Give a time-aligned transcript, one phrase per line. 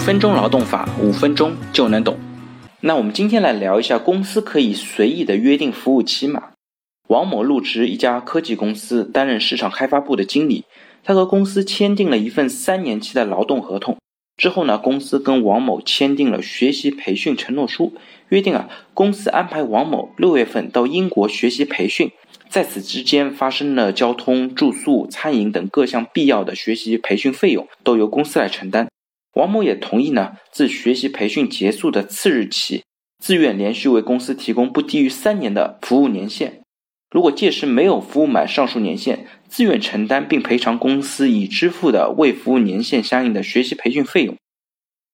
[0.00, 2.18] 分钟劳动法，五分钟就能懂。
[2.80, 6.48] 那我们今天来聊一下公司可以随意的约定服务期嘛？
[7.08, 10.64] 王某入职一家科技公司，担任市场开发部的经理。
[11.04, 13.98] 他和公司签订了一份三年期的劳动合同。
[14.36, 17.92] 之后呢，公司跟王某签订了学习培训承诺书，
[18.30, 22.10] 约定啊，公司安排王某六月份到英国学习培训。
[22.48, 28.88] 在此之间发生了交通、住宿、餐饮等各项必要的学习培训费用，都由公司来承担。
[29.40, 32.82] 王某也同意呢，自学习培训结束的次日起，
[33.24, 36.60] 自愿连续为公司提供不低于三年的服务年限。
[37.10, 44.36] 如果届时没有服务满上述年限，自愿承担并赔偿公司已支付的未服务年限相应的学习培训费用。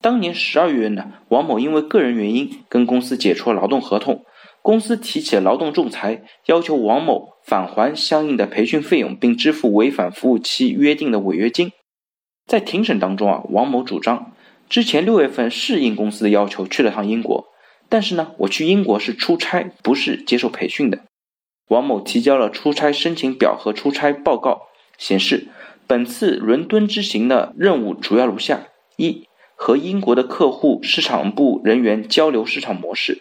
[0.00, 4.24] 当年十二月呢，王某因为个人原因跟公司解除了劳动合同。
[4.62, 11.70] 公司提起劳动仲裁，要求王某返还相应的培训费用，并支付违反服务期约定的违约金。
[12.46, 14.32] 在庭审当中啊，王某主张，
[14.68, 17.46] 之前六月份是应公司的要求去了趟英国，
[17.88, 21.00] 但是呢，我去英国是出差，不是接受培训的。
[21.68, 25.48] 王某提交了出差申请表和出差报告，显示
[25.86, 33.14] 本次伦敦之行的任务主要如下：一、和英国的客户市场部人员交流市场模式；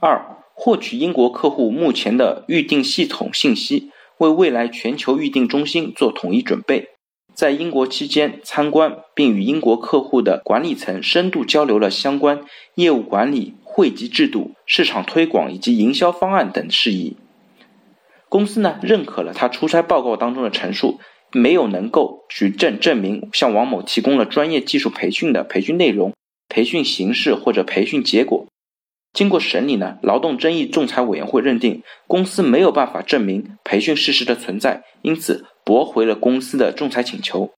[0.00, 6.90] 二、获取英国客户目前的预订系统信息，为未来全球预订中心做统一准备。
[7.38, 12.40] 在英国期间参观并与英国客户的管理层深度交流了相关
[12.74, 17.16] 业务管理、汇集制度、市场推广以及营销方案等事宜。
[18.28, 20.98] 公司呢认可了他出差报告当中的陈述，
[21.30, 26.12] 没有能够举证证明向王某提供了专业技术培训的培训内容、
[26.48, 28.48] 培训形式或者培训结果。
[29.12, 37.50] 经过审理呢，劳动争议仲裁委员会认定公司没有办法证明培训事实的存在，因此驳回了公司的仲裁请求。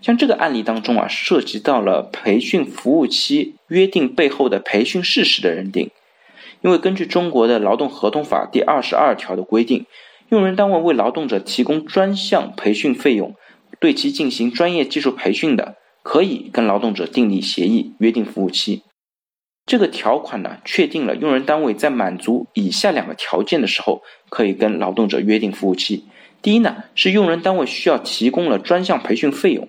[0.00, 5.90] 像这个案例当中啊，涉及到了培训服务期约定背后的培训事实的认定。
[6.60, 9.86] 因为根据中国的劳动合同法第二十二条的规定，
[10.28, 13.34] 用人单位为劳动者提供专项培训费用，
[13.80, 15.74] 对其进行专业技术培训的，
[16.04, 18.84] 可以跟劳动者订立协议，约定服务期。
[19.66, 26.04] 这个条款呢，确定了用人单位在满足以下两个条件的时候，可以跟劳动者约定服务期。
[26.42, 29.68] 第一呢，是用人单位需要提供了专项培训费用。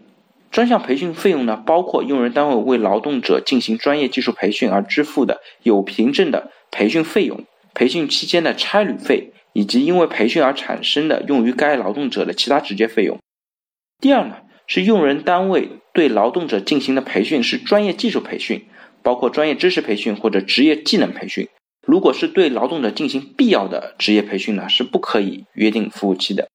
[0.51, 13.17] 专项培训费用呢，包括用人单位为劳动者进行专业技术培训而支付的有凭证的培训费用、培训期间的差旅费，以及因为培训而产生的用于该劳动者的其他直接费用。
[14.01, 18.65] 第二呢，是用人单位对劳动者进行的培训是专业技术培训。
[19.05, 21.49] 包括专业知识培训或者职业技能培训，
[21.85, 26.47] 如果是对劳动者进行必要的职业培训呢，是不可以约定服务期的。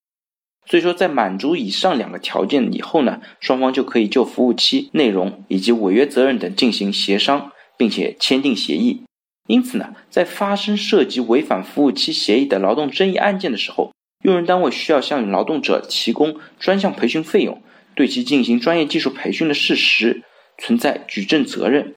[0.68, 9.02] 所以说，在满足以上两个条件以后呢，双方就可以就服务期内容以及违约责任等进行协商，并且签订协议。
[9.46, 13.92] 因此呢，在发生涉及违反服务期协议的劳动争议案件的时候，
[14.22, 17.62] 用人单位需要向劳动者提供专项培训费用，
[17.94, 20.22] 对其进行专业技术培训的事实
[20.58, 21.94] 存在举证责任。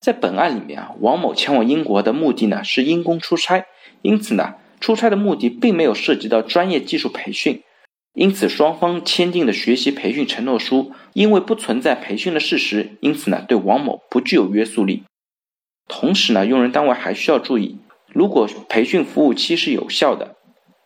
[0.00, 3.64] 在本案里面啊，王某前往英国的目的呢是因公出差，
[4.02, 7.62] 因此呢，出差的目的并没有涉及到专业技术培训，
[8.14, 15.02] 因此双方签订的学习培训承诺书，因为不存在培训的事实，因此呢，对王某不具有约束力。
[15.88, 17.78] 同时呢，用人单位还需要注意，
[18.12, 20.36] 如果培训服务期是有效的，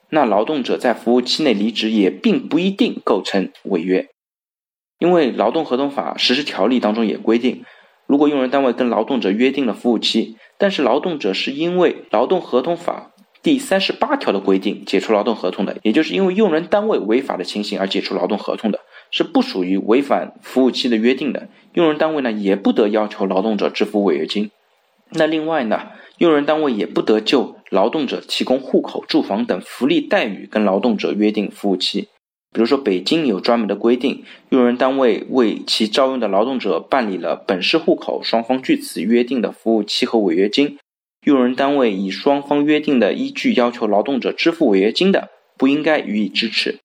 [0.09, 4.09] 那劳动者在服务期内离职也并不一定构成违约，
[4.99, 7.63] 因为劳动合同法实施条例当中也规定。
[8.07, 13.13] 如果用人单位跟劳动者约定了服务期，但是劳动者是因为劳动合同法
[13.49, 21.49] 第三十八条的规定解除劳动合同的，也就是因为用人单位违法的情形而解除劳动合同的，是不属于违反服务期的约定的。
[21.73, 24.51] 用人单位呢也不得要求劳动者支付违约金。
[25.13, 25.81] 那另外呢，
[26.19, 32.09] 用人单位也不得就劳动者提供户口、住房等福利待遇跟劳动者约定服务期。
[32.53, 40.77] 比如说，北京有专门的规定，用人单位为其招用的劳动者办理了本市户口，双方据此约定的服务期和违约金，
[41.29, 45.29] 用人单位以双方约定的依据要求劳动者支付违约金的，
[45.59, 46.79] 不应该予以支持。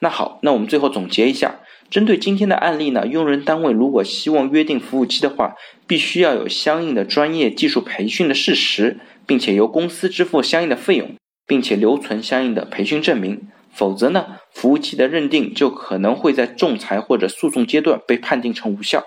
[0.00, 5.54] 那好，那我们最后总结一下，针对今天的案例呢，用人单位如果希望约定服务期的话，
[5.86, 8.98] 必须要有相应的专业技术培训的事实，
[9.28, 11.14] 并且由公司支付相应的费用，
[11.46, 13.42] 并且留存相应的培训证明。
[13.70, 19.06] 否则呢，服务期的认定就可能会在仲裁或者诉讼阶段被判定成无效。